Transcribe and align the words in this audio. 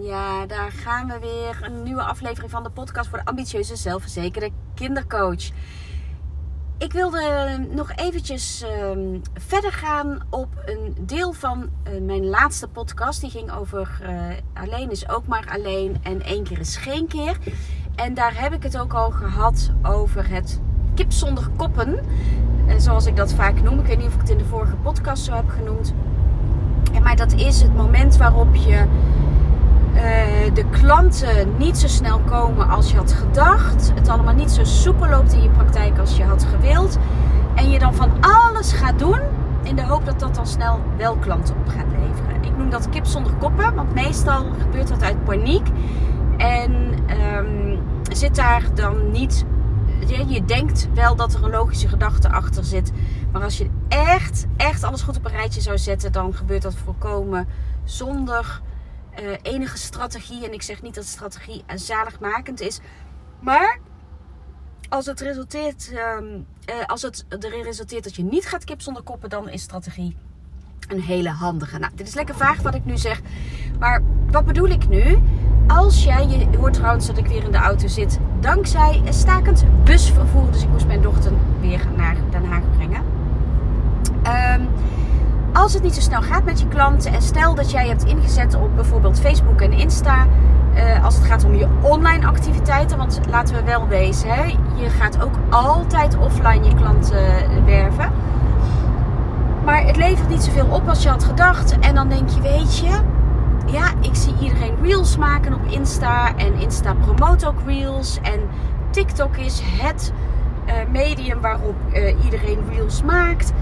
Ja, 0.00 0.46
daar 0.46 0.72
gaan 0.72 1.06
we 1.06 1.18
weer. 1.18 1.58
Een 1.62 1.82
nieuwe 1.82 2.02
aflevering 2.02 2.50
van 2.50 2.62
de 2.62 2.70
podcast 2.70 3.08
voor 3.08 3.18
de 3.18 3.24
ambitieuze, 3.24 3.76
zelfverzekerde 3.76 4.50
kindercoach. 4.74 5.50
Ik 6.78 6.92
wilde 6.92 7.20
nog 7.70 7.92
eventjes 7.94 8.62
ehm, 8.62 9.18
verder 9.34 9.72
gaan 9.72 10.20
op 10.30 10.48
een 10.64 10.96
deel 11.00 11.32
van 11.32 11.68
eh, 11.82 12.00
mijn 12.00 12.26
laatste 12.26 12.68
podcast. 12.68 13.20
Die 13.20 13.30
ging 13.30 13.52
over 13.52 14.00
eh, 14.02 14.62
alleen 14.62 14.90
is 14.90 15.08
ook 15.08 15.26
maar 15.26 15.48
alleen 15.52 15.96
en 16.02 16.22
één 16.22 16.44
keer 16.44 16.58
is 16.58 16.76
geen 16.76 17.06
keer. 17.06 17.38
En 17.94 18.14
daar 18.14 18.40
heb 18.40 18.52
ik 18.52 18.62
het 18.62 18.78
ook 18.78 18.94
al 18.94 19.10
gehad 19.10 19.70
over 19.82 20.28
het 20.28 20.60
kip 20.94 21.12
zonder 21.12 21.48
koppen. 21.56 21.98
En 22.66 22.80
zoals 22.80 23.06
ik 23.06 23.16
dat 23.16 23.32
vaak 23.32 23.62
noem. 23.62 23.78
Ik 23.78 23.86
weet 23.86 23.98
niet 23.98 24.06
of 24.06 24.14
ik 24.14 24.20
het 24.20 24.30
in 24.30 24.38
de 24.38 24.44
vorige 24.44 24.76
podcast 24.76 25.24
zo 25.24 25.32
heb 25.32 25.48
genoemd. 25.48 25.94
maar 27.02 27.16
dat 27.16 27.32
is 27.32 27.62
het 27.62 27.74
moment 27.74 28.16
waarop 28.16 28.54
je 28.54 28.86
de 30.54 30.64
klanten 30.70 31.56
niet 31.58 31.78
zo 31.78 31.88
snel 31.88 32.18
komen 32.18 32.68
als 32.68 32.90
je 32.90 32.96
had 32.96 33.12
gedacht. 33.12 33.92
Het 33.94 34.08
allemaal 34.08 34.34
niet 34.34 34.50
zo 34.50 34.64
soepel 34.64 35.08
loopt 35.08 35.32
in 35.32 35.42
je 35.42 35.48
praktijk 35.48 35.98
als 35.98 36.16
je 36.16 36.24
had 36.24 36.44
gewild. 36.44 36.98
En 37.54 37.70
je 37.70 37.78
dan 37.78 37.94
van 37.94 38.10
alles 38.20 38.72
gaat 38.72 38.98
doen 38.98 39.20
in 39.62 39.76
de 39.76 39.82
hoop 39.82 40.04
dat 40.04 40.20
dat 40.20 40.34
dan 40.34 40.46
snel 40.46 40.80
wel 40.96 41.16
klanten 41.16 41.56
op 41.56 41.68
gaat 41.68 41.86
leveren. 41.90 42.44
Ik 42.44 42.56
noem 42.56 42.70
dat 42.70 42.88
kip 42.88 43.06
zonder 43.06 43.32
koppen, 43.32 43.74
want 43.74 43.94
meestal 43.94 44.44
gebeurt 44.60 44.88
dat 44.88 45.02
uit 45.02 45.24
paniek. 45.24 45.68
En 46.36 46.72
um, 47.36 47.78
zit 48.12 48.34
daar 48.34 48.62
dan 48.74 49.10
niet. 49.10 49.44
Je, 50.06 50.26
je 50.26 50.44
denkt 50.44 50.88
wel 50.94 51.16
dat 51.16 51.34
er 51.34 51.44
een 51.44 51.50
logische 51.50 51.88
gedachte 51.88 52.30
achter 52.30 52.64
zit. 52.64 52.92
Maar 53.32 53.42
als 53.42 53.58
je 53.58 53.70
echt, 53.88 54.46
echt 54.56 54.82
alles 54.82 55.02
goed 55.02 55.16
op 55.16 55.24
een 55.24 55.30
rijtje 55.30 55.60
zou 55.60 55.78
zetten, 55.78 56.12
dan 56.12 56.34
gebeurt 56.34 56.62
dat 56.62 56.74
voorkomen 56.84 57.48
zonder 57.84 58.60
uh, 59.22 59.36
enige 59.42 59.78
strategie. 59.78 60.46
En 60.46 60.52
ik 60.52 60.62
zeg 60.62 60.82
niet 60.82 60.94
dat 60.94 61.04
strategie 61.04 61.64
zaligmakend 61.74 62.60
is. 62.60 62.80
Maar 63.40 63.78
als 64.88 65.06
het 65.06 65.20
resulteert, 65.20 65.92
um, 66.18 66.46
uh, 66.70 66.86
als 66.86 67.02
het 67.02 67.24
erin 67.28 67.62
resulteert 67.62 68.04
dat 68.04 68.16
je 68.16 68.24
niet 68.24 68.46
gaat 68.46 68.64
kip 68.64 68.80
zonder 68.80 69.02
koppen, 69.02 69.30
dan 69.30 69.48
is 69.48 69.62
strategie 69.62 70.16
een 70.88 71.00
hele 71.00 71.30
handige. 71.30 71.78
Nou, 71.78 71.92
dit 71.94 72.08
is 72.08 72.14
lekker 72.14 72.34
vaag 72.34 72.62
wat 72.62 72.74
ik 72.74 72.84
nu 72.84 72.96
zeg. 72.96 73.20
Maar 73.78 74.02
wat 74.30 74.44
bedoel 74.44 74.68
ik 74.68 74.88
nu? 74.88 75.18
Als 75.66 76.04
jij, 76.04 76.26
je 76.28 76.56
hoort 76.56 76.72
trouwens 76.72 77.06
dat 77.06 77.18
ik 77.18 77.26
weer 77.26 77.44
in 77.44 77.52
de 77.52 77.58
auto 77.58 77.86
zit, 77.86 78.18
dankzij 78.40 79.02
stakend 79.08 79.64
busvervoer. 79.84 80.50
Dus 80.50 80.62
ik 80.62 80.68
moest 80.68 80.86
mijn 80.86 81.02
dochter 81.02 81.32
weer 81.60 81.86
naar 81.96 82.16
Den 82.30 82.44
Haag 82.44 82.62
brengen. 82.76 83.02
Um, 84.60 84.68
als 85.56 85.74
het 85.74 85.82
niet 85.82 85.94
zo 85.94 86.00
snel 86.00 86.22
gaat 86.22 86.44
met 86.44 86.60
je 86.60 86.68
klanten 86.68 87.12
en 87.12 87.22
stel 87.22 87.54
dat 87.54 87.70
jij 87.70 87.88
hebt 87.88 88.04
ingezet 88.04 88.54
op 88.54 88.74
bijvoorbeeld 88.74 89.20
Facebook 89.20 89.60
en 89.60 89.72
Insta, 89.72 90.26
uh, 90.74 91.04
als 91.04 91.14
het 91.14 91.24
gaat 91.24 91.44
om 91.44 91.54
je 91.54 91.68
online 91.82 92.26
activiteiten, 92.26 92.98
want 92.98 93.20
laten 93.30 93.54
we 93.54 93.62
wel 93.62 93.88
wezen, 93.88 94.28
hè, 94.28 94.44
je 94.76 94.90
gaat 94.90 95.22
ook 95.22 95.34
altijd 95.50 96.16
offline 96.16 96.64
je 96.64 96.74
klanten 96.74 97.64
werven. 97.64 98.12
Maar 99.64 99.86
het 99.86 99.96
levert 99.96 100.28
niet 100.28 100.42
zoveel 100.42 100.66
op 100.66 100.88
als 100.88 101.02
je 101.02 101.08
had 101.08 101.24
gedacht. 101.24 101.78
En 101.78 101.94
dan 101.94 102.08
denk 102.08 102.28
je, 102.28 102.40
weet 102.40 102.78
je, 102.78 103.00
ja, 103.66 103.92
ik 104.00 104.14
zie 104.14 104.34
iedereen 104.40 104.74
reels 104.82 105.16
maken 105.16 105.54
op 105.54 105.66
Insta. 105.68 106.36
En 106.36 106.54
Insta 106.54 106.94
promoot 106.94 107.46
ook 107.46 107.58
reels. 107.66 108.18
En 108.22 108.40
TikTok 108.90 109.36
is 109.36 109.62
het 109.64 110.12
uh, 110.66 110.72
medium 110.92 111.40
waarop 111.40 111.76
iedereen 112.24 112.58
reels 112.70 113.02
maakt. 113.02 113.52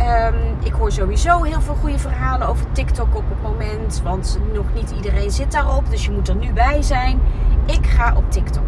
Um, 0.00 0.56
ik 0.62 0.72
hoor 0.72 0.92
sowieso 0.92 1.42
heel 1.42 1.60
veel 1.60 1.74
goede 1.74 1.98
verhalen 1.98 2.48
over 2.48 2.72
TikTok 2.72 3.14
op 3.14 3.24
het 3.28 3.42
moment. 3.42 4.00
Want 4.04 4.38
nog 4.52 4.74
niet 4.74 4.90
iedereen 4.90 5.30
zit 5.30 5.52
daarop. 5.52 5.90
Dus 5.90 6.04
je 6.04 6.10
moet 6.10 6.28
er 6.28 6.36
nu 6.36 6.52
bij 6.52 6.82
zijn. 6.82 7.20
Ik 7.66 7.86
ga 7.86 8.16
op 8.16 8.30
TikTok. 8.30 8.64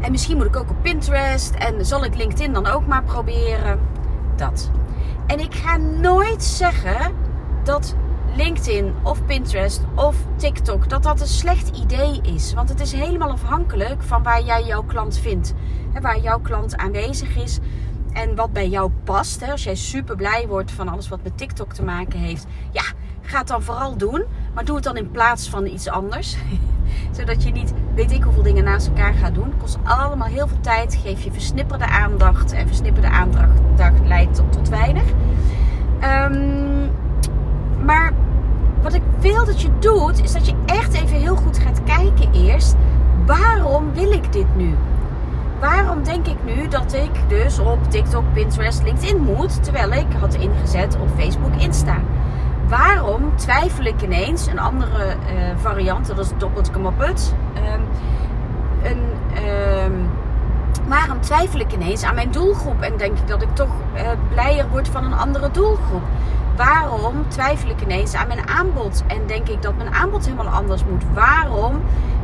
En 0.00 0.10
misschien 0.10 0.36
moet 0.36 0.46
ik 0.46 0.56
ook 0.56 0.70
op 0.70 0.82
Pinterest. 0.82 1.54
En 1.54 1.86
zal 1.86 2.04
ik 2.04 2.16
LinkedIn 2.16 2.52
dan 2.52 2.66
ook 2.66 2.86
maar 2.86 3.02
proberen. 3.02 3.80
Dat. 4.36 4.70
En 5.26 5.40
ik 5.40 5.54
ga 5.54 5.76
nooit 5.76 6.44
zeggen 6.44 7.14
dat 7.64 7.94
LinkedIn 8.36 8.94
of 9.02 9.24
Pinterest 9.24 9.80
of 9.94 10.16
TikTok 10.36 10.88
dat 10.88 11.02
dat 11.02 11.20
een 11.20 11.26
slecht 11.26 11.76
idee 11.76 12.20
is. 12.22 12.54
Want 12.54 12.68
het 12.68 12.80
is 12.80 12.92
helemaal 12.92 13.30
afhankelijk 13.30 14.02
van 14.02 14.22
waar 14.22 14.42
jij 14.42 14.64
jouw 14.64 14.82
klant 14.82 15.18
vindt. 15.18 15.54
Waar 16.00 16.20
jouw 16.20 16.40
klant 16.40 16.76
aanwezig 16.76 17.36
is 17.36 17.58
en 18.18 18.34
wat 18.34 18.52
bij 18.52 18.68
jou 18.68 18.90
past. 19.04 19.40
Hè, 19.40 19.50
als 19.50 19.64
jij 19.64 19.74
super 19.74 20.16
blij 20.16 20.46
wordt 20.48 20.70
van 20.70 20.88
alles 20.88 21.08
wat 21.08 21.22
met 21.22 21.38
TikTok 21.38 21.72
te 21.72 21.82
maken 21.82 22.18
heeft. 22.18 22.46
Ja, 22.70 22.82
ga 23.22 23.38
het 23.38 23.46
dan 23.46 23.62
vooral 23.62 23.96
doen. 23.96 24.24
Maar 24.54 24.64
doe 24.64 24.74
het 24.74 24.84
dan 24.84 24.96
in 24.96 25.10
plaats 25.10 25.48
van 25.48 25.66
iets 25.66 25.88
anders. 25.88 26.36
Zodat 27.16 27.42
je 27.42 27.50
niet 27.50 27.72
weet 27.94 28.12
ik 28.12 28.22
hoeveel 28.22 28.42
dingen 28.42 28.64
naast 28.64 28.86
elkaar 28.86 29.14
gaat 29.14 29.34
doen. 29.34 29.48
Het 29.48 29.60
kost 29.60 29.78
allemaal 29.84 30.28
heel 30.28 30.48
veel 30.48 30.60
tijd. 30.60 30.98
Geef 31.02 31.24
je 31.24 31.32
versnipperde 31.32 31.86
aandacht. 31.86 32.52
En 32.52 32.66
versnipperde 32.66 33.08
aandacht 33.08 33.60
leidt 34.04 34.34
tot, 34.34 34.52
tot 34.52 34.68
weinig. 34.68 35.04
Um, 36.02 36.90
maar 37.84 38.12
wat 38.82 38.94
ik 38.94 39.02
wil 39.20 39.44
dat 39.44 39.60
je 39.60 39.68
doet, 39.78 40.22
is 40.22 40.32
dat 40.32 40.46
je 40.46 40.54
echt 40.66 40.94
even 40.94 41.16
heel 41.16 41.36
goed 41.36 41.58
gaat 41.58 41.80
kijken 41.84 42.32
eerst. 42.32 42.74
Waarom 43.26 43.92
wil 43.92 44.12
ik 44.12 44.32
dit 44.32 44.56
nu? 44.56 44.74
Waarom 45.60 46.04
denk 46.04 46.26
ik 46.26 46.44
nu 46.44 46.68
dat 46.68 46.92
ik 46.92 47.10
dus 47.28 47.58
op 47.58 47.90
TikTok, 47.90 48.24
Pinterest, 48.32 48.82
LinkedIn 48.82 49.22
moet, 49.22 49.62
terwijl 49.62 49.92
ik 49.92 50.06
had 50.20 50.34
ingezet 50.34 50.96
op 51.00 51.08
Facebook, 51.16 51.56
Insta? 51.56 51.96
Waarom 52.68 53.36
twijfel 53.36 53.84
ik 53.84 54.02
ineens, 54.02 54.46
een 54.46 54.58
andere 54.58 55.06
uh, 55.06 55.16
variant, 55.56 56.06
dat 56.06 56.18
is 56.18 56.30
doppelt 56.36 56.70
um, 56.74 56.84
een, 58.82 59.02
um, 59.84 60.10
waarom 60.88 61.20
twijfel 61.20 61.60
ik 61.60 61.72
ineens 61.72 62.02
aan 62.02 62.14
mijn 62.14 62.30
doelgroep 62.30 62.80
en 62.80 62.96
denk 62.96 63.18
ik 63.18 63.28
dat 63.28 63.42
ik 63.42 63.54
toch 63.54 63.70
uh, 63.94 64.02
blijer 64.28 64.68
word 64.68 64.88
van 64.88 65.04
een 65.04 65.14
andere 65.14 65.50
doelgroep? 65.50 66.02
Waarom 66.56 67.28
twijfel 67.28 67.70
ik 67.70 67.80
ineens 67.80 68.14
aan 68.14 68.26
mijn 68.26 68.48
aanbod 68.48 69.04
en 69.06 69.26
denk 69.26 69.48
ik 69.48 69.62
dat 69.62 69.76
mijn 69.76 69.94
aanbod 69.94 70.24
helemaal 70.24 70.52
anders 70.52 70.84
moet? 70.84 71.04
Waarom 71.14 71.80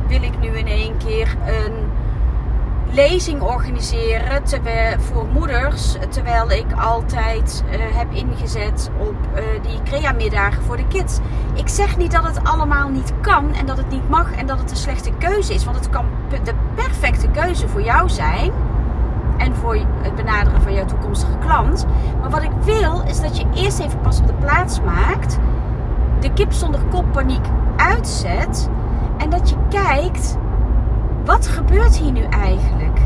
wil 0.07 0.23
ik 0.23 0.39
nu 0.39 0.47
in 0.47 0.67
één 0.67 0.97
keer 0.97 1.35
een 1.45 1.73
lezing 2.91 3.41
organiseren 3.41 4.43
terwijl, 4.43 4.99
voor 4.99 5.25
moeders. 5.33 5.95
Terwijl 6.09 6.51
ik 6.51 6.65
altijd 6.77 7.63
uh, 7.71 7.97
heb 7.97 8.13
ingezet 8.13 8.89
op 8.97 9.15
uh, 9.35 9.41
die 9.61 9.83
crea-middagen 9.83 10.63
voor 10.63 10.77
de 10.77 10.87
kids. 10.87 11.19
Ik 11.53 11.67
zeg 11.67 11.97
niet 11.97 12.11
dat 12.11 12.23
het 12.23 12.43
allemaal 12.43 12.89
niet 12.89 13.13
kan 13.21 13.53
en 13.53 13.65
dat 13.65 13.77
het 13.77 13.89
niet 13.89 14.09
mag 14.09 14.35
en 14.35 14.45
dat 14.45 14.59
het 14.59 14.71
een 14.71 14.77
slechte 14.77 15.11
keuze 15.17 15.53
is. 15.53 15.65
Want 15.65 15.77
het 15.77 15.89
kan 15.89 16.05
de 16.43 16.53
perfecte 16.75 17.27
keuze 17.27 17.67
voor 17.67 17.81
jou 17.81 18.09
zijn. 18.09 18.51
En 19.37 19.55
voor 19.55 19.75
het 20.01 20.15
benaderen 20.15 20.61
van 20.61 20.73
jouw 20.73 20.85
toekomstige 20.85 21.37
klant. 21.37 21.85
Maar 22.21 22.29
wat 22.29 22.43
ik 22.43 22.51
wil 22.61 23.03
is 23.07 23.21
dat 23.21 23.37
je 23.37 23.45
eerst 23.53 23.79
even 23.79 24.01
pas 24.01 24.19
op 24.19 24.27
de 24.27 24.33
plaats 24.33 24.81
maakt. 24.81 25.39
De 26.19 26.33
kip 26.33 26.51
zonder 26.51 26.81
kop 26.89 27.11
paniek 27.11 27.45
uitzet. 27.75 28.69
En 29.17 29.29
dat 29.29 29.49
je 29.49 29.55
kijkt 29.69 30.37
wat 31.25 31.47
gebeurt 31.47 31.97
hier 31.97 32.11
nu 32.11 32.21
eigenlijk? 32.21 32.99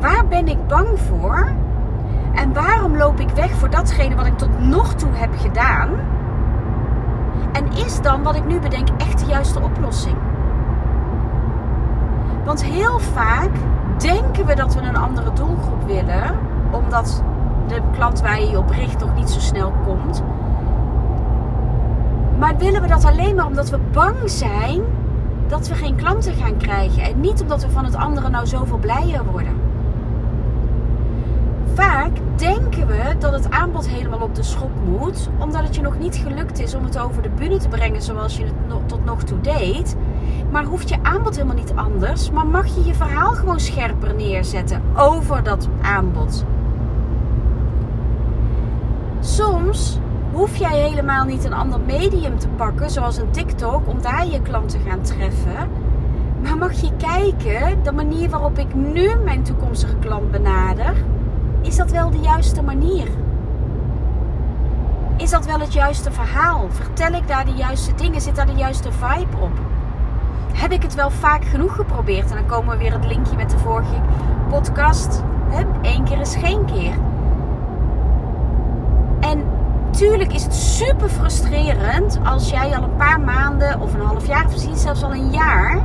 Waar 0.00 0.26
ben 0.28 0.48
ik 0.48 0.66
bang 0.66 0.88
voor? 0.98 1.52
En 2.34 2.52
waarom 2.52 2.96
loop 2.96 3.20
ik 3.20 3.30
weg 3.30 3.50
voor 3.50 3.70
datgene 3.70 4.14
wat 4.14 4.26
ik 4.26 4.38
tot 4.38 4.58
nog 4.58 4.94
toe 4.94 5.10
heb 5.12 5.30
gedaan? 5.36 5.88
En 7.52 7.72
is 7.72 8.00
dan 8.00 8.22
wat 8.22 8.36
ik 8.36 8.46
nu 8.46 8.58
bedenk 8.58 8.88
echt 8.98 9.18
de 9.18 9.26
juiste 9.26 9.60
oplossing? 9.60 10.16
Want 12.44 12.64
heel 12.64 12.98
vaak 12.98 13.50
denken 13.96 14.46
we 14.46 14.54
dat 14.54 14.74
we 14.74 14.80
een 14.80 14.96
andere 14.96 15.32
doelgroep 15.32 15.86
willen, 15.86 16.38
omdat 16.70 17.22
de 17.66 17.80
klant 17.92 18.20
waar 18.20 18.40
je 18.40 18.58
op 18.58 18.70
richt 18.70 19.00
nog 19.00 19.14
niet 19.14 19.30
zo 19.30 19.40
snel 19.40 19.72
komt. 19.84 20.22
Maar 22.38 22.56
willen 22.56 22.82
we 22.82 22.88
dat 22.88 23.04
alleen 23.04 23.34
maar 23.34 23.46
omdat 23.46 23.70
we 23.70 23.78
bang 23.92 24.16
zijn 24.24 24.82
dat 25.52 25.68
we 25.68 25.74
geen 25.74 25.96
klanten 25.96 26.34
gaan 26.34 26.56
krijgen. 26.56 27.02
En 27.02 27.20
niet 27.20 27.40
omdat 27.40 27.62
we 27.62 27.70
van 27.70 27.84
het 27.84 27.94
andere 27.94 28.28
nou 28.28 28.46
zoveel 28.46 28.78
blijer 28.78 29.24
worden. 29.24 29.52
Vaak 31.74 32.10
denken 32.36 32.86
we 32.86 33.14
dat 33.18 33.32
het 33.32 33.50
aanbod 33.50 33.88
helemaal 33.88 34.20
op 34.20 34.34
de 34.34 34.42
schop 34.42 34.70
moet, 34.84 35.28
omdat 35.38 35.62
het 35.62 35.74
je 35.74 35.82
nog 35.82 35.98
niet 35.98 36.16
gelukt 36.16 36.60
is 36.60 36.74
om 36.74 36.84
het 36.84 36.98
over 36.98 37.22
de 37.22 37.28
bühne 37.28 37.56
te 37.56 37.68
brengen 37.68 38.02
zoals 38.02 38.36
je 38.36 38.44
het 38.44 38.88
tot 38.88 39.04
nog 39.04 39.22
toe 39.22 39.40
deed. 39.40 39.96
Maar 40.50 40.64
hoeft 40.64 40.88
je 40.88 41.02
aanbod 41.02 41.36
helemaal 41.36 41.56
niet 41.56 41.72
anders, 41.74 42.30
maar 42.30 42.46
mag 42.46 42.74
je 42.74 42.84
je 42.84 42.94
verhaal 42.94 43.32
gewoon 43.32 43.60
scherper 43.60 44.14
neerzetten 44.14 44.82
over 44.96 45.42
dat 45.42 45.68
aanbod. 45.82 46.44
Soms 49.20 49.98
hoef 50.32 50.56
jij 50.56 50.78
helemaal 50.78 51.24
niet 51.24 51.44
een 51.44 51.52
ander 51.52 51.80
medium 51.80 52.38
te 52.38 52.48
pakken, 52.48 52.90
zoals 52.90 53.16
een 53.16 53.30
TikTok, 53.30 53.88
om 53.88 54.02
daar 54.02 54.26
je 54.26 54.42
klant 54.42 54.68
te 54.68 54.78
gaan 54.88 55.00
treffen. 55.00 55.70
Maar 56.42 56.56
mag 56.56 56.72
je 56.72 56.90
kijken, 56.96 57.82
de 57.82 57.92
manier 57.92 58.30
waarop 58.30 58.58
ik 58.58 58.74
nu 58.74 59.14
mijn 59.24 59.42
toekomstige 59.42 59.96
klant 59.96 60.30
benader, 60.30 60.94
is 61.60 61.76
dat 61.76 61.90
wel 61.90 62.10
de 62.10 62.20
juiste 62.20 62.62
manier? 62.62 63.08
is 65.22 65.30
dat 65.30 65.46
wel 65.46 65.60
het 65.60 65.72
juiste 65.72 66.12
verhaal? 66.12 66.66
Vertel 66.70 67.12
ik 67.12 67.28
daar 67.28 67.44
de 67.44 67.52
juiste 67.52 67.94
dingen? 67.94 68.20
Zit 68.20 68.36
daar 68.36 68.46
de 68.46 68.52
juiste 68.52 68.92
vibe 68.92 69.36
op? 69.40 69.58
Heb 70.52 70.72
ik 70.72 70.82
het 70.82 70.94
wel 70.94 71.10
vaak 71.10 71.44
genoeg 71.44 71.74
geprobeerd? 71.74 72.30
En 72.30 72.36
dan 72.36 72.46
komen 72.46 72.76
we 72.76 72.82
weer 72.82 72.92
het 72.92 73.06
linkje 73.06 73.36
met 73.36 73.50
de 73.50 73.58
vorige 73.58 74.00
podcast. 74.48 75.22
Eén 75.82 76.04
keer 76.04 76.20
is 76.20 76.34
geen 76.34 76.64
keer. 76.64 77.11
En 79.92 79.98
tuurlijk 79.98 80.32
is 80.32 80.42
het 80.42 80.54
super 80.54 81.08
frustrerend 81.08 82.20
als 82.24 82.50
jij 82.50 82.76
al 82.76 82.82
een 82.82 82.96
paar 82.96 83.20
maanden 83.20 83.80
of 83.80 83.94
een 83.94 84.00
half 84.00 84.26
jaar, 84.26 84.44
of 84.44 84.50
misschien 84.50 84.76
zelfs 84.76 85.02
al 85.02 85.12
een 85.12 85.30
jaar 85.30 85.82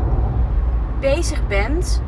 bezig 0.99 1.47
bent. 1.47 2.01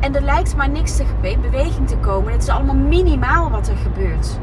En 0.00 0.14
er 0.14 0.22
lijkt 0.22 0.56
maar 0.56 0.68
niks 0.68 0.96
te 0.96 1.04
beweging 1.20 1.88
te 1.88 1.96
komen. 1.96 2.32
Het 2.32 2.42
is 2.42 2.48
allemaal 2.48 2.74
minimaal 2.74 3.50
wat 3.50 3.68
er 3.68 3.76
gebeurt. 3.76 4.38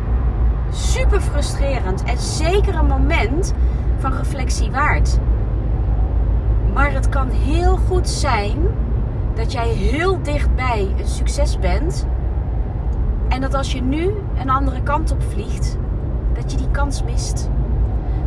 Super 0.72 1.22
frustrerend 1.22 2.04
en 2.04 2.18
zeker 2.18 2.75
een 2.75 2.88
moment 2.88 3.54
van 3.98 4.13
reflectie 4.13 4.72
waard. 4.72 5.19
Maar 6.74 6.92
het 6.92 7.10
kan 7.10 7.30
heel 7.30 7.78
goed 7.88 8.10
zijn 8.10 8.57
dat 9.36 9.51
jij 9.51 9.68
heel 9.68 10.22
dichtbij 10.22 10.94
een 10.98 11.07
succes 11.07 11.60
bent. 11.60 12.07
En 13.30 13.42
dat 13.42 13.54
als 13.54 13.72
je 13.72 13.81
nu 13.81 14.12
een 14.36 14.50
andere 14.50 14.84
kant 14.84 15.12
op 15.12 15.24
vliegt, 15.24 15.78
dat 16.33 16.51
je 16.51 16.57
die 16.57 16.71
kans 16.71 17.03
mist. 17.03 17.50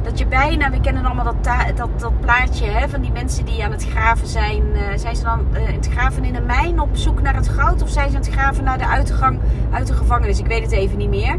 Dat 0.03 0.19
je 0.19 0.27
bijna, 0.27 0.71
we 0.71 0.81
kennen 0.81 1.05
allemaal 1.05 1.25
dat, 1.25 1.45
dat, 1.77 2.01
dat 2.01 2.21
plaatje 2.21 2.67
hè, 2.67 2.89
van 2.89 3.01
die 3.01 3.13
mensen 3.13 3.45
die 3.45 3.65
aan 3.65 3.71
het 3.71 3.87
graven 3.89 4.27
zijn. 4.27 4.63
Uh, 4.63 4.81
zijn 4.97 5.17
ze 5.17 5.23
dan 5.23 5.47
uh, 5.53 5.59
het 5.63 5.89
graven 5.89 6.25
in 6.25 6.35
een 6.35 6.47
mijn 6.47 6.81
op 6.81 6.97
zoek 6.97 7.23
naar 7.23 7.35
het 7.35 7.49
goud? 7.49 7.83
Of 7.83 7.89
zijn 7.89 8.11
ze 8.11 8.17
aan 8.17 8.23
het 8.23 8.33
graven 8.33 8.65
naar 8.65 8.79
de 8.79 8.87
uitgang 8.87 9.41
uit 9.71 9.87
de 9.87 9.95
gevangenis? 9.95 10.39
Ik 10.39 10.47
weet 10.47 10.63
het 10.63 10.73
even 10.73 10.99
niet 10.99 11.09
meer. 11.09 11.39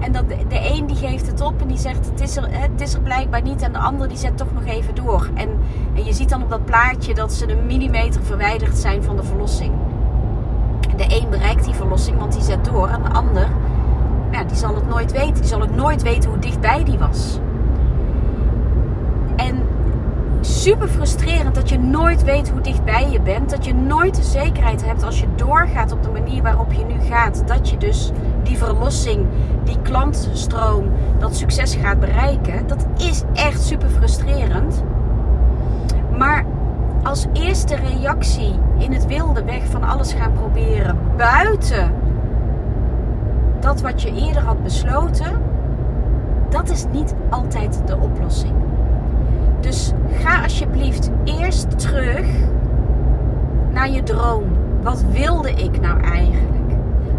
En 0.00 0.12
dat 0.12 0.28
de, 0.28 0.36
de 0.48 0.70
een 0.72 0.86
die 0.86 0.96
geeft 0.96 1.26
het 1.26 1.40
op 1.40 1.60
en 1.60 1.68
die 1.68 1.78
zegt 1.78 2.06
het 2.06 2.20
is, 2.20 2.36
er, 2.36 2.46
het 2.50 2.80
is 2.80 2.94
er 2.94 3.00
blijkbaar 3.00 3.42
niet. 3.42 3.62
En 3.62 3.72
de 3.72 3.78
ander 3.78 4.08
die 4.08 4.16
zet 4.16 4.36
toch 4.36 4.52
nog 4.52 4.64
even 4.64 4.94
door. 4.94 5.28
En, 5.34 5.48
en 5.94 6.04
je 6.04 6.12
ziet 6.12 6.28
dan 6.28 6.42
op 6.42 6.50
dat 6.50 6.64
plaatje 6.64 7.14
dat 7.14 7.32
ze 7.32 7.50
een 7.50 7.66
millimeter 7.66 8.22
verwijderd 8.22 8.76
zijn 8.76 9.02
van 9.02 9.16
de 9.16 9.22
verlossing. 9.22 9.72
De 10.96 11.20
een 11.20 11.30
bereikt 11.30 11.64
die 11.64 11.74
verlossing, 11.74 12.18
want 12.18 12.32
die 12.32 12.42
zet 12.42 12.64
door. 12.64 12.88
En 12.88 13.02
de 13.02 13.08
ander, 13.08 13.48
die 14.42 14.56
zal 14.56 14.74
het 14.74 14.88
nooit 14.88 15.12
weten. 15.12 15.34
Die 15.34 15.44
zal 15.44 15.62
ook 15.62 15.74
nooit 15.74 16.02
weten 16.02 16.30
hoe 16.30 16.38
dichtbij 16.38 16.84
die 16.84 16.98
was. 16.98 17.38
En 19.36 19.62
super 20.40 20.88
frustrerend 20.88 21.54
dat 21.54 21.68
je 21.68 21.78
nooit 21.78 22.24
weet 22.24 22.50
hoe 22.50 22.60
dichtbij 22.60 23.10
je 23.10 23.20
bent. 23.20 23.50
Dat 23.50 23.64
je 23.64 23.74
nooit 23.74 24.14
de 24.14 24.22
zekerheid 24.22 24.84
hebt 24.84 25.02
als 25.02 25.20
je 25.20 25.26
doorgaat 25.36 25.92
op 25.92 26.02
de 26.02 26.10
manier 26.10 26.42
waarop 26.42 26.72
je 26.72 26.84
nu 26.84 27.00
gaat. 27.00 27.42
Dat 27.46 27.70
je 27.70 27.76
dus 27.76 28.10
die 28.42 28.58
verlossing, 28.58 29.26
die 29.64 29.78
klantstroom, 29.82 30.90
dat 31.18 31.36
succes 31.36 31.74
gaat 31.74 32.00
bereiken. 32.00 32.66
Dat 32.66 32.86
is 32.96 33.22
echt 33.32 33.62
super 33.62 33.88
frustrerend. 33.88 34.82
Maar 36.18 36.44
als 37.02 37.26
eerste 37.32 37.76
reactie 37.76 38.58
in 38.78 38.92
het 38.92 39.06
wilde 39.06 39.44
weg 39.44 39.66
van 39.66 39.82
alles 39.82 40.12
gaan 40.12 40.32
proberen 40.32 40.98
buiten 41.16 42.03
dat 43.64 43.80
wat 43.80 44.02
je 44.02 44.12
eerder 44.14 44.42
had 44.42 44.62
besloten, 44.62 45.42
dat 46.50 46.70
is 46.70 46.84
niet 46.92 47.14
altijd 47.30 47.82
de 47.86 47.96
oplossing. 47.96 48.54
Dus 49.60 49.92
ga 50.10 50.42
alsjeblieft 50.42 51.10
eerst 51.24 51.78
terug 51.78 52.26
naar 53.70 53.90
je 53.90 54.02
droom. 54.02 54.44
Wat 54.82 55.04
wilde 55.10 55.50
ik 55.50 55.80
nou 55.80 56.00
eigenlijk? 56.00 56.72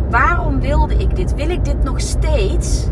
Waarom 0.10 0.60
wilde 0.60 0.96
ik 0.96 1.16
dit? 1.16 1.36
Wil 1.36 1.50
ik 1.50 1.66
dit 1.66 1.84
nog 1.84 2.00
steeds? 2.00 2.88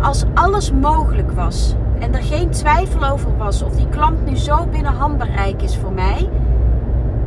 Als 0.00 0.24
alles 0.34 0.72
mogelijk 0.72 1.32
was 1.32 1.74
en 1.98 2.14
er 2.14 2.22
geen 2.22 2.50
twijfel 2.50 3.04
over 3.04 3.36
was 3.36 3.62
of 3.62 3.72
die 3.74 3.88
klant 3.88 4.24
nu 4.26 4.36
zo 4.36 4.66
binnen 4.66 4.92
handbereik 4.92 5.62
is 5.62 5.76
voor 5.76 5.92
mij, 5.92 6.28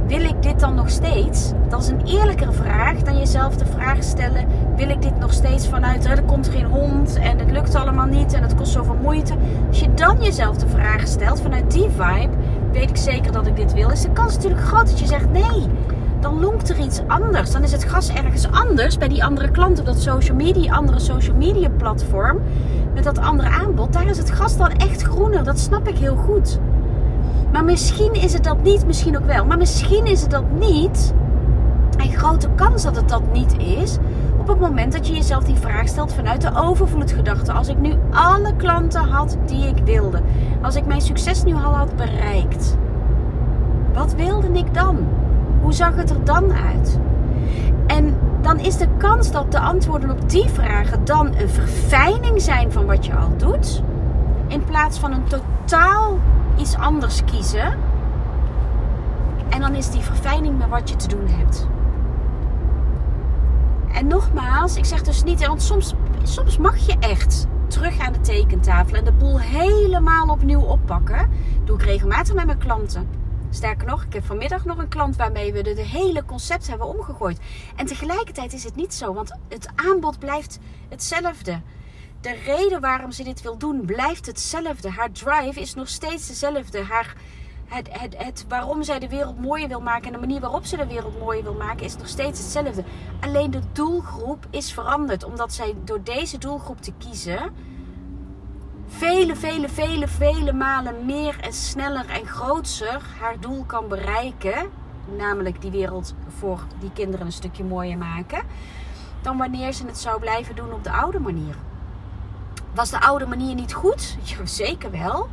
wil 0.07 0.21
ik 0.21 0.41
dit 0.41 0.59
dan 0.59 0.75
nog 0.75 0.89
steeds? 0.89 1.51
Dat 1.69 1.81
is 1.81 1.87
een 1.87 2.05
eerlijkere 2.05 2.51
vraag 2.51 2.97
dan 2.97 3.17
jezelf 3.17 3.55
de 3.55 3.65
vraag 3.65 4.03
stellen: 4.03 4.47
wil 4.75 4.89
ik 4.89 5.01
dit 5.01 5.19
nog 5.19 5.33
steeds 5.33 5.67
vanuit 5.67 6.05
er 6.05 6.23
komt 6.23 6.47
geen 6.47 6.65
hond 6.65 7.15
en 7.15 7.39
het 7.39 7.51
lukt 7.51 7.75
allemaal 7.75 8.05
niet 8.05 8.33
en 8.33 8.41
het 8.41 8.55
kost 8.55 8.71
zoveel 8.71 8.97
moeite? 9.01 9.33
Als 9.67 9.79
je 9.79 9.93
dan 9.93 10.17
jezelf 10.21 10.57
de 10.57 10.67
vraag 10.67 11.07
stelt 11.07 11.41
vanuit 11.41 11.71
die 11.71 11.89
vibe, 11.89 12.33
weet 12.71 12.89
ik 12.89 12.97
zeker 12.97 13.31
dat 13.31 13.47
ik 13.47 13.55
dit 13.55 13.73
wil, 13.73 13.91
is 13.91 14.01
de 14.01 14.11
kans 14.11 14.35
natuurlijk 14.35 14.61
groot 14.61 14.87
dat 14.87 14.99
je 14.99 15.07
zegt 15.07 15.31
nee. 15.31 15.67
Dan 16.19 16.39
lonkt 16.39 16.69
er 16.69 16.79
iets 16.79 17.01
anders. 17.07 17.51
Dan 17.51 17.63
is 17.63 17.71
het 17.71 17.83
gas 17.83 18.09
ergens 18.09 18.51
anders 18.51 18.97
bij 18.97 19.07
die 19.07 19.23
andere 19.23 19.51
klant 19.51 19.79
op 19.79 19.85
dat 19.85 20.01
social 20.01 20.37
media, 20.37 20.73
andere 20.73 20.99
social 20.99 21.35
media 21.35 21.69
platform. 21.69 22.41
Met 22.93 23.03
dat 23.03 23.17
andere 23.17 23.49
aanbod. 23.49 23.93
Daar 23.93 24.07
is 24.07 24.17
het 24.17 24.31
gas 24.31 24.57
dan 24.57 24.71
echt 24.71 25.01
groener. 25.01 25.43
Dat 25.43 25.59
snap 25.59 25.87
ik 25.87 25.97
heel 25.97 26.15
goed. 26.15 26.59
Maar 27.55 27.63
misschien 27.63 28.13
is 28.13 28.33
het 28.33 28.43
dat 28.43 28.63
niet, 28.63 28.85
misschien 28.85 29.17
ook 29.17 29.25
wel. 29.25 29.45
Maar 29.45 29.57
misschien 29.57 30.05
is 30.05 30.21
het 30.21 30.31
dat 30.31 30.51
niet. 30.59 31.13
En 31.97 32.11
grote 32.11 32.49
kans 32.55 32.83
dat 32.83 32.95
het 32.95 33.09
dat 33.09 33.31
niet 33.31 33.57
is. 33.57 33.97
Op 34.39 34.47
het 34.47 34.59
moment 34.59 34.93
dat 34.93 35.07
je 35.07 35.13
jezelf 35.13 35.43
die 35.43 35.55
vraag 35.55 35.87
stelt 35.87 36.13
vanuit 36.13 36.41
de 36.41 36.55
overvloedgedachte. 36.55 37.51
Als 37.51 37.67
ik 37.67 37.77
nu 37.77 37.93
alle 38.11 38.55
klanten 38.55 39.01
had 39.01 39.37
die 39.45 39.67
ik 39.67 39.77
wilde. 39.85 40.21
Als 40.61 40.75
ik 40.75 40.85
mijn 40.85 41.01
succes 41.01 41.43
nu 41.43 41.53
al 41.53 41.73
had 41.73 41.95
bereikt. 41.95 42.77
Wat 43.93 44.15
wilde 44.15 44.47
ik 44.47 44.73
dan? 44.73 44.97
Hoe 45.61 45.73
zag 45.73 45.95
het 45.95 46.09
er 46.09 46.23
dan 46.23 46.53
uit? 46.53 46.99
En 47.87 48.17
dan 48.41 48.59
is 48.59 48.77
de 48.77 48.87
kans 48.97 49.31
dat 49.31 49.51
de 49.51 49.59
antwoorden 49.59 50.11
op 50.11 50.29
die 50.29 50.49
vragen 50.49 51.05
dan 51.05 51.27
een 51.37 51.49
verfijning 51.49 52.41
zijn 52.41 52.71
van 52.71 52.85
wat 52.85 53.05
je 53.05 53.15
al 53.15 53.37
doet. 53.37 53.83
In 54.47 54.63
plaats 54.63 54.99
van 54.99 55.11
een 55.11 55.23
totaal 55.27 56.17
iets 56.57 56.75
anders 56.75 57.23
kiezen. 57.23 57.79
En 59.49 59.59
dan 59.59 59.75
is 59.75 59.89
die 59.89 60.01
verfijning 60.01 60.57
met 60.57 60.69
wat 60.69 60.89
je 60.89 60.95
te 60.95 61.07
doen 61.07 61.27
hebt. 61.27 61.67
En 63.91 64.07
nogmaals, 64.07 64.75
ik 64.75 64.85
zeg 64.85 65.01
dus 65.01 65.23
niet, 65.23 65.47
want 65.47 65.61
soms, 65.61 65.93
soms 66.23 66.57
mag 66.57 66.77
je 66.77 66.95
echt 66.99 67.47
terug 67.67 67.99
aan 67.99 68.13
de 68.13 68.19
tekentafel 68.19 68.97
en 68.97 69.05
de 69.05 69.11
boel 69.11 69.39
helemaal 69.39 70.27
opnieuw 70.27 70.61
oppakken. 70.61 71.29
Doe 71.63 71.75
ik 71.77 71.83
regelmatig 71.83 72.33
met 72.33 72.45
mijn 72.45 72.57
klanten. 72.57 73.07
Sterker 73.49 73.87
nog, 73.87 74.03
ik 74.03 74.13
heb 74.13 74.25
vanmiddag 74.25 74.65
nog 74.65 74.77
een 74.77 74.87
klant 74.87 75.15
waarmee 75.15 75.53
we 75.53 75.61
de, 75.61 75.81
hele 75.81 76.25
concept 76.25 76.67
hebben 76.67 76.87
omgegooid. 76.87 77.39
En 77.75 77.85
tegelijkertijd 77.85 78.53
is 78.53 78.63
het 78.63 78.75
niet 78.75 78.93
zo, 78.93 79.13
want 79.13 79.35
het 79.47 79.69
aanbod 79.75 80.19
blijft 80.19 80.59
hetzelfde 80.89 81.59
de 82.25 82.41
reden 82.45 82.81
waarom 82.81 83.11
ze 83.11 83.23
dit 83.23 83.41
wil 83.41 83.57
doen 83.57 83.85
blijft 83.85 84.25
hetzelfde. 84.25 84.89
Haar 84.89 85.11
drive 85.11 85.59
is 85.59 85.73
nog 85.73 85.89
steeds 85.89 86.27
dezelfde. 86.27 86.83
Haar, 86.83 87.15
het, 87.65 87.87
het, 87.91 88.17
het, 88.17 88.45
waarom 88.47 88.83
zij 88.83 88.99
de 88.99 89.09
wereld 89.09 89.41
mooier 89.41 89.67
wil 89.67 89.81
maken 89.81 90.05
en 90.05 90.11
de 90.11 90.19
manier 90.19 90.39
waarop 90.39 90.65
ze 90.65 90.77
de 90.77 90.87
wereld 90.87 91.19
mooier 91.19 91.43
wil 91.43 91.53
maken 91.53 91.85
is 91.85 91.97
nog 91.97 92.07
steeds 92.07 92.39
hetzelfde. 92.39 92.83
Alleen 93.19 93.51
de 93.51 93.59
doelgroep 93.71 94.45
is 94.49 94.73
veranderd. 94.73 95.23
Omdat 95.23 95.53
zij 95.53 95.75
door 95.83 96.03
deze 96.03 96.37
doelgroep 96.37 96.81
te 96.81 96.91
kiezen 96.97 97.53
vele, 98.87 99.35
vele, 99.35 99.69
vele, 99.69 100.07
vele 100.07 100.53
malen 100.53 101.05
meer 101.05 101.37
en 101.41 101.53
sneller 101.53 102.09
en 102.09 102.27
grootser 102.27 103.01
haar 103.19 103.39
doel 103.39 103.63
kan 103.63 103.87
bereiken. 103.87 104.69
Namelijk 105.17 105.61
die 105.61 105.71
wereld 105.71 106.15
voor 106.37 106.59
die 106.79 106.91
kinderen 106.93 107.25
een 107.25 107.31
stukje 107.31 107.63
mooier 107.63 107.97
maken. 107.97 108.43
Dan 109.21 109.37
wanneer 109.37 109.73
ze 109.73 109.85
het 109.85 109.97
zou 109.97 110.19
blijven 110.19 110.55
doen 110.55 110.73
op 110.73 110.83
de 110.83 110.91
oude 110.91 111.19
manier. 111.19 111.55
Was 112.75 112.89
de 112.89 113.01
oude 113.01 113.25
manier 113.25 113.55
niet 113.55 113.73
goed? 113.73 114.17
Zeker 114.43 114.91
wel. 114.91 115.27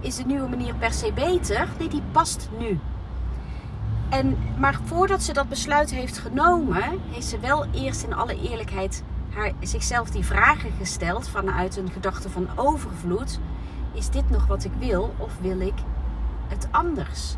Is 0.00 0.16
de 0.16 0.24
nieuwe 0.24 0.48
manier 0.48 0.74
per 0.74 0.92
se 0.92 1.12
beter? 1.12 1.68
Nee, 1.78 1.88
die 1.88 2.02
past 2.12 2.48
nu. 2.58 2.78
En, 4.08 4.38
maar 4.58 4.80
voordat 4.84 5.22
ze 5.22 5.32
dat 5.32 5.48
besluit 5.48 5.90
heeft 5.90 6.18
genomen, 6.18 6.82
heeft 7.10 7.26
ze 7.26 7.38
wel 7.38 7.66
eerst 7.72 8.02
in 8.02 8.14
alle 8.14 8.40
eerlijkheid 8.40 9.02
haar, 9.34 9.52
zichzelf 9.60 10.10
die 10.10 10.24
vragen 10.24 10.70
gesteld 10.78 11.28
vanuit 11.28 11.76
een 11.76 11.90
gedachte 11.90 12.30
van 12.30 12.48
overvloed. 12.54 13.38
Is 13.92 14.08
dit 14.10 14.30
nog 14.30 14.46
wat 14.46 14.64
ik 14.64 14.72
wil 14.78 15.14
of 15.16 15.32
wil 15.40 15.60
ik 15.60 15.74
het 16.48 16.68
anders? 16.70 17.34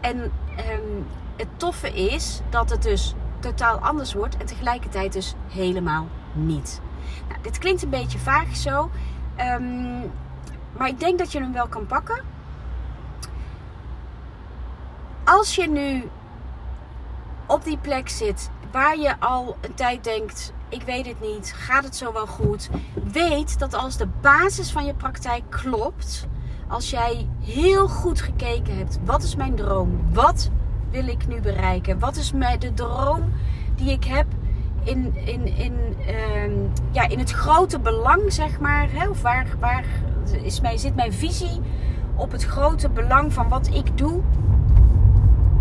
En 0.00 0.32
ehm, 0.56 1.02
het 1.36 1.48
toffe 1.56 1.88
is 1.88 2.40
dat 2.50 2.70
het 2.70 2.82
dus 2.82 3.14
totaal 3.40 3.78
anders 3.78 4.14
wordt 4.14 4.36
en 4.36 4.46
tegelijkertijd 4.46 5.12
dus 5.12 5.34
helemaal 5.48 6.06
niet. 6.32 6.80
Nou, 7.28 7.40
dit 7.42 7.58
klinkt 7.58 7.82
een 7.82 7.90
beetje 7.90 8.18
vaag 8.18 8.56
zo. 8.56 8.90
Ehm, 9.36 10.00
maar 10.76 10.88
ik 10.88 11.00
denk 11.00 11.18
dat 11.18 11.32
je 11.32 11.40
hem 11.40 11.52
wel 11.52 11.68
kan 11.68 11.86
pakken. 11.86 12.22
Als 15.24 15.54
je 15.54 15.68
nu 15.68 16.08
op 17.46 17.64
die 17.64 17.78
plek 17.78 18.08
zit 18.08 18.50
waar 18.70 18.98
je 18.98 19.20
al 19.20 19.56
een 19.60 19.74
tijd 19.74 20.04
denkt: 20.04 20.52
ik 20.68 20.82
weet 20.82 21.06
het 21.06 21.20
niet, 21.20 21.54
gaat 21.56 21.84
het 21.84 21.96
zo 21.96 22.12
wel 22.12 22.26
goed? 22.26 22.68
Weet 23.12 23.58
dat 23.58 23.74
als 23.74 23.96
de 23.96 24.08
basis 24.20 24.72
van 24.72 24.84
je 24.84 24.94
praktijk 24.94 25.42
klopt, 25.48 26.26
als 26.68 26.90
jij 26.90 27.28
heel 27.40 27.88
goed 27.88 28.20
gekeken 28.20 28.76
hebt: 28.76 28.98
wat 29.04 29.22
is 29.22 29.36
mijn 29.36 29.54
droom? 29.54 30.00
Wat 30.12 30.50
wil 30.90 31.06
ik 31.06 31.26
nu 31.26 31.40
bereiken? 31.40 31.98
Wat 31.98 32.16
is 32.16 32.30
de 32.58 32.74
droom 32.74 33.32
die 33.74 33.90
ik 33.90 34.04
heb 34.04 34.26
in, 34.84 35.12
in, 35.14 35.56
in, 35.56 35.74
ehm, 36.06 36.52
ja, 36.90 37.08
in 37.08 37.18
het 37.18 37.30
grote 37.30 37.78
belang, 37.78 38.32
zeg 38.32 38.60
maar. 38.60 38.88
Of 39.10 39.22
waar, 39.22 39.46
waar, 39.60 39.84
is 40.42 40.60
mijn, 40.60 40.78
zit 40.78 40.94
mijn 40.94 41.12
visie 41.12 41.60
op 42.14 42.32
het 42.32 42.44
grote 42.44 42.88
belang 42.88 43.32
van 43.32 43.48
wat 43.48 43.70
ik 43.72 43.98
doe 43.98 44.20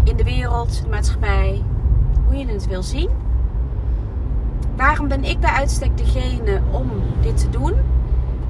in 0.03 0.15
de 0.15 0.23
wereld, 0.23 0.81
de 0.81 0.89
maatschappij, 0.89 1.61
hoe 2.25 2.37
je 2.37 2.47
het 2.47 2.67
wil 2.67 2.83
zien. 2.83 3.09
Waarom 4.75 5.07
ben 5.07 5.23
ik 5.23 5.39
bij 5.39 5.49
uitstek 5.49 5.97
degene 5.97 6.61
om 6.71 6.89
dit 7.21 7.37
te 7.37 7.49
doen? 7.49 7.73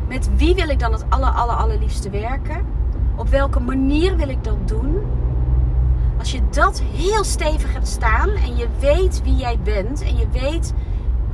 Met 0.08 0.30
wie 0.36 0.56
wil 0.56 0.70
ik 0.70 0.80
dan 0.80 0.92
het 0.92 1.06
aller, 1.10 1.30
aller, 1.30 1.56
allerliefste 1.56 2.10
werken? 2.10 2.66
Op 3.16 3.28
welke 3.28 3.60
manier 3.60 4.16
wil 4.18 4.30
ik 4.30 4.44
dat 4.44 4.68
doen? 4.68 5.02
Als 6.24 6.32
je 6.32 6.50
dat 6.50 6.82
heel 6.82 7.24
stevig 7.24 7.74
hebt 7.74 7.88
staan 7.88 8.30
en 8.30 8.58
je 8.58 8.68
weet 8.80 9.22
wie 9.24 9.36
jij 9.36 9.60
bent 9.60 10.02
en 10.02 10.18
je 10.18 10.28
weet 10.30 10.74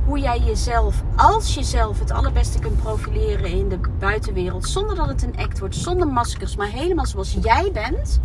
hoe 0.04 0.18
jij 0.18 0.38
jezelf, 0.38 1.02
als 1.16 1.54
jezelf, 1.54 1.98
het 1.98 2.10
allerbeste 2.10 2.58
kunt 2.58 2.76
profileren 2.82 3.50
in 3.50 3.68
de 3.68 3.78
buitenwereld, 3.98 4.68
zonder 4.68 4.96
dat 4.96 5.08
het 5.08 5.22
een 5.22 5.36
act 5.36 5.58
wordt, 5.58 5.76
zonder 5.76 6.06
maskers, 6.06 6.56
maar 6.56 6.68
helemaal 6.68 7.06
zoals 7.06 7.36
jij 7.42 7.70
bent, 7.72 8.20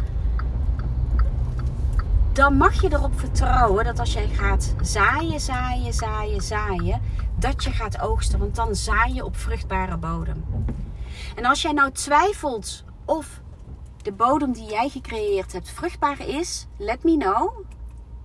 dan 2.34 2.58
mag 2.58 2.82
je 2.82 2.94
erop 2.94 3.20
vertrouwen 3.20 3.86
dat 3.86 4.00
als 4.00 4.14
jij 4.14 4.28
gaat 4.28 4.76
zaaien, 4.82 5.40
zaaien, 5.40 5.94
zaaien, 5.94 6.42
zaaien, 6.42 7.02
dat 7.40 7.64
je 7.64 7.72
gaat 7.72 8.02
oogsten. 8.02 8.40
Want 8.40 8.56
dan 8.56 8.76
zaai 8.76 9.14
je 9.14 9.26
op 9.26 9.38
vruchtbare 9.38 9.98
bodem. 9.98 10.46
En 11.36 11.46
als 11.46 11.62
jij 11.62 11.72
nou 11.72 11.92
twijfelt 11.92 12.84
of 13.06 13.42
de 14.06 14.12
bodem 14.12 14.52
die 14.52 14.70
jij 14.70 14.90
gecreëerd 14.90 15.54
hebt 15.54 15.70
vruchtbaar 15.70 16.28
is, 16.28 16.68
let 16.78 17.04
me 17.04 17.18
know. 17.18 17.66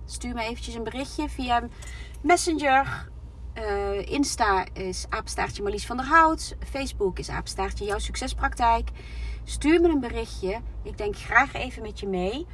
Stuur 0.05 0.33
me 0.33 0.41
eventjes 0.41 0.75
een 0.75 0.83
berichtje 0.83 1.29
via 1.29 1.67
Messenger. 2.21 3.09
Uh, 3.57 4.11
Insta 4.11 4.65
is 4.73 5.05
apenstaartje 5.09 5.61
Marlies 5.61 5.85
van 5.85 5.97
der 5.97 6.05
Hout. 6.05 6.55
Facebook 6.69 7.19
is 7.19 7.29
apenstaartje 7.29 7.85
jouw 7.85 7.99
succespraktijk. 7.99 8.89
Stuur 9.43 9.81
me 9.81 9.89
een 9.89 9.99
berichtje. 9.99 10.59
Ik 10.83 10.97
denk 10.97 11.15
graag 11.15 11.53
even 11.53 11.81
met 11.81 11.99
je 11.99 12.07
mee. 12.07 12.45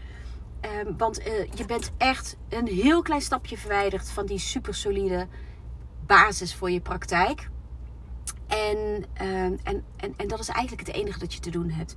Um, 0.86 0.98
want 0.98 1.19
uh, 1.19 1.25
je 1.53 1.65
bent 1.65 1.91
echt 1.98 2.38
een 2.50 2.67
heel 2.67 3.01
klein 3.01 3.22
stapje 3.22 3.57
verwijderd 3.57 4.10
van 4.10 4.25
die 4.25 4.39
super 4.39 4.75
solide 4.75 5.27
basis 6.05 6.55
voor 6.55 6.72
je 6.72 6.81
praktijk. 6.81 7.50
En, 8.48 9.05
uh, 9.22 9.43
en, 9.43 9.84
en, 9.96 10.13
en 10.17 10.27
dat 10.27 10.39
is 10.39 10.48
eigenlijk 10.48 10.88
het 10.88 10.96
enige 10.96 11.19
dat 11.19 11.34
je 11.34 11.39
te 11.39 11.50
doen 11.50 11.69
hebt. 11.69 11.96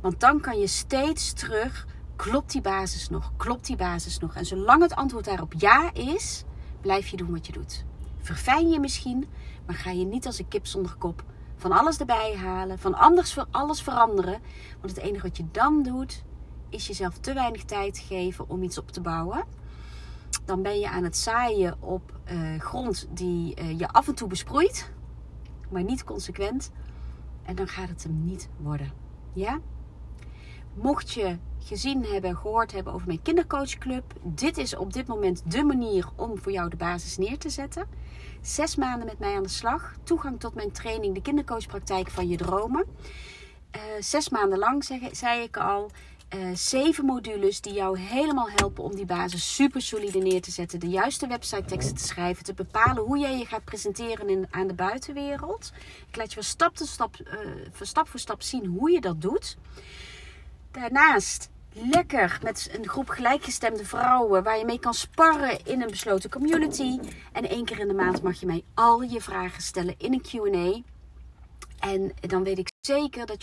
Want 0.00 0.20
dan 0.20 0.40
kan 0.40 0.58
je 0.58 0.66
steeds 0.66 1.32
terug. 1.32 1.86
Klopt 2.16 2.52
die 2.52 2.60
basis 2.60 3.08
nog? 3.08 3.32
Klopt 3.36 3.66
die 3.66 3.76
basis 3.76 4.18
nog? 4.18 4.34
En 4.34 4.46
zolang 4.46 4.82
het 4.82 4.94
antwoord 4.94 5.24
daarop 5.24 5.52
ja 5.56 5.94
is, 5.94 6.44
blijf 6.80 7.08
je 7.08 7.16
doen 7.16 7.30
wat 7.30 7.46
je 7.46 7.52
doet. 7.52 7.84
Verfijn 8.18 8.68
je 8.68 8.80
misschien, 8.80 9.26
maar 9.66 9.74
ga 9.74 9.90
je 9.90 10.04
niet 10.04 10.26
als 10.26 10.38
een 10.38 10.48
kip 10.48 10.66
zonder 10.66 10.94
kop 10.94 11.24
van 11.56 11.72
alles 11.72 11.98
erbij 11.98 12.36
halen, 12.36 12.78
van 12.78 12.94
anders 12.94 13.36
alles 13.50 13.82
veranderen. 13.82 14.40
Want 14.80 14.96
het 14.96 15.04
enige 15.04 15.22
wat 15.26 15.36
je 15.36 15.44
dan 15.52 15.82
doet, 15.82 16.24
is 16.68 16.86
jezelf 16.86 17.18
te 17.18 17.32
weinig 17.32 17.64
tijd 17.64 17.98
geven 17.98 18.48
om 18.48 18.62
iets 18.62 18.78
op 18.78 18.90
te 18.90 19.00
bouwen. 19.00 19.44
Dan 20.44 20.62
ben 20.62 20.78
je 20.78 20.88
aan 20.88 21.04
het 21.04 21.16
zaaien 21.16 21.82
op 21.82 22.20
uh, 22.32 22.60
grond 22.60 23.08
die 23.10 23.60
uh, 23.60 23.78
je 23.78 23.88
af 23.88 24.08
en 24.08 24.14
toe 24.14 24.28
besproeit, 24.28 24.92
maar 25.70 25.82
niet 25.82 26.04
consequent. 26.04 26.70
En 27.42 27.54
dan 27.54 27.68
gaat 27.68 27.88
het 27.88 28.02
hem 28.02 28.24
niet 28.24 28.48
worden. 28.56 28.92
Ja? 29.32 29.60
Mocht 30.74 31.12
je 31.12 31.38
gezien 31.58 32.04
hebben, 32.04 32.36
gehoord 32.36 32.72
hebben 32.72 32.92
over 32.92 33.06
mijn 33.06 33.22
kindercoachclub, 33.22 34.04
dit 34.22 34.58
is 34.58 34.76
op 34.76 34.92
dit 34.92 35.06
moment 35.06 35.42
de 35.50 35.64
manier 35.64 36.08
om 36.16 36.38
voor 36.38 36.52
jou 36.52 36.70
de 36.70 36.76
basis 36.76 37.16
neer 37.16 37.38
te 37.38 37.50
zetten. 37.50 37.88
Zes 38.40 38.76
maanden 38.76 39.06
met 39.06 39.18
mij 39.18 39.36
aan 39.36 39.42
de 39.42 39.48
slag. 39.48 39.94
Toegang 40.02 40.40
tot 40.40 40.54
mijn 40.54 40.72
training, 40.72 41.14
de 41.14 41.22
kindercoachpraktijk 41.22 42.10
van 42.10 42.28
je 42.28 42.36
dromen. 42.36 42.84
Uh, 43.76 43.82
zes 44.00 44.28
maanden 44.28 44.58
lang, 44.58 44.84
zeg, 44.84 45.00
zei 45.12 45.42
ik 45.42 45.56
al. 45.56 45.90
Uh, 46.36 46.54
zeven 46.54 47.04
modules 47.04 47.60
die 47.60 47.72
jou 47.72 47.98
helemaal 47.98 48.50
helpen 48.50 48.84
om 48.84 48.94
die 48.94 49.04
basis 49.06 49.54
super 49.54 49.82
solide 49.82 50.18
neer 50.18 50.40
te 50.40 50.50
zetten. 50.50 50.80
De 50.80 50.88
juiste 50.88 51.26
website 51.26 51.64
teksten 51.64 51.96
te 51.96 52.04
schrijven. 52.04 52.44
Te 52.44 52.54
bepalen 52.54 53.02
hoe 53.02 53.18
jij 53.18 53.38
je 53.38 53.44
gaat 53.44 53.64
presenteren 53.64 54.28
in, 54.28 54.46
aan 54.50 54.66
de 54.66 54.74
buitenwereld. 54.74 55.72
Ik 56.08 56.16
laat 56.16 56.28
je 56.28 56.34
van 56.34 56.42
stap, 56.42 56.76
stap, 56.76 57.16
uh, 57.24 57.38
van 57.70 57.86
stap 57.86 58.08
voor 58.08 58.20
stap 58.20 58.42
zien 58.42 58.66
hoe 58.66 58.90
je 58.90 59.00
dat 59.00 59.20
doet. 59.20 59.56
Daarnaast 60.80 61.50
lekker 61.72 62.38
met 62.42 62.70
een 62.72 62.88
groep 62.88 63.08
gelijkgestemde 63.08 63.84
vrouwen 63.84 64.42
waar 64.42 64.58
je 64.58 64.64
mee 64.64 64.78
kan 64.78 64.94
sparren 64.94 65.64
in 65.64 65.82
een 65.82 65.90
besloten 65.90 66.30
community. 66.30 66.98
En 67.32 67.48
één 67.48 67.64
keer 67.64 67.78
in 67.78 67.88
de 67.88 67.94
maand 67.94 68.22
mag 68.22 68.40
je 68.40 68.46
mij 68.46 68.64
al 68.74 69.02
je 69.02 69.20
vragen 69.20 69.62
stellen 69.62 69.94
in 69.98 70.12
een 70.12 70.22
QA. 70.22 70.82
En 71.78 72.12
dan 72.20 72.44
weet 72.44 72.58
ik 72.58 72.68
zeker 72.80 73.26
dat 73.26 73.36